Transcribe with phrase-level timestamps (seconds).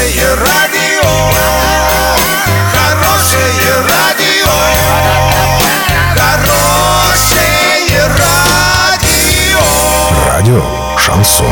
[0.00, 1.10] Хорошее радио,
[2.72, 4.48] хорошее радио,
[6.16, 9.60] хорошее радио.
[10.26, 10.62] Радио
[10.96, 11.46] Шансон.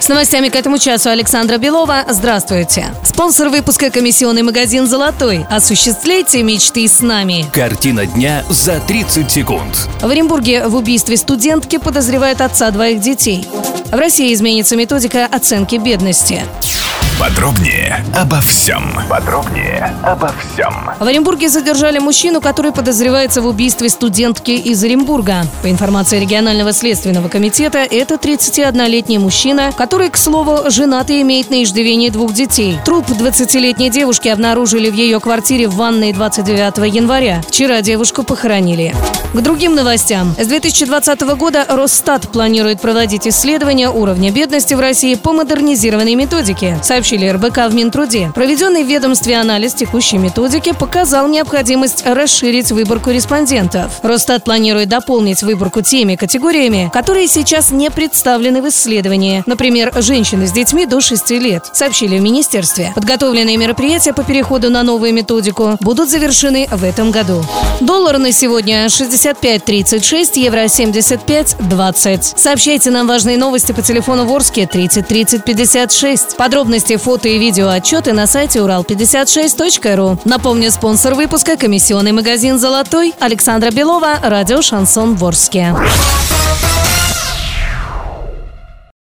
[0.00, 2.04] С новостями к этому часу Александра Белова.
[2.08, 2.86] Здравствуйте.
[3.02, 5.46] Спонсор выпуска комиссионный магазин «Золотой».
[5.48, 7.46] Осуществляйте мечты с нами.
[7.52, 9.88] Картина дня за 30 секунд.
[10.00, 13.46] В Оренбурге в убийстве студентки подозревают отца двоих детей.
[13.90, 16.42] В России изменится методика оценки бедности.
[17.20, 18.82] Подробнее обо всем.
[19.10, 20.72] Подробнее обо всем.
[20.98, 25.42] В Оренбурге задержали мужчину, который подозревается в убийстве студентки из Оренбурга.
[25.62, 31.62] По информации регионального следственного комитета, это 31-летний мужчина, который, к слову, женат и имеет на
[31.62, 32.78] иждивении двух детей.
[32.86, 37.42] Труп 20-летней девушки обнаружили в ее квартире в ванной 29 января.
[37.46, 38.94] Вчера девушку похоронили.
[39.34, 40.34] К другим новостям.
[40.40, 46.78] С 2020 года Росстат планирует проводить исследования уровня бедности в России по модернизированной методике,
[47.10, 48.30] сообщили РБК в Минтруде.
[48.32, 53.98] Проведенный в ведомстве анализ текущей методики показал необходимость расширить выборку респондентов.
[54.02, 59.42] Росстат планирует дополнить выборку теми категориями, которые сейчас не представлены в исследовании.
[59.46, 62.92] Например, женщины с детьми до 6 лет, сообщили в министерстве.
[62.94, 67.42] Подготовленные мероприятия по переходу на новую методику будут завершены в этом году.
[67.80, 72.34] Доллар на сегодня 65.36, евро 75.20.
[72.36, 76.36] Сообщайте нам важные новости по телефону Ворске 30 30 56.
[76.36, 80.18] Подробности, фото и видео отчеты на сайте урал56.ру.
[80.24, 85.74] Напомню, спонсор выпуска– комиссионный магазин «Золотой» Александра Белова, радио «Шансон Ворске».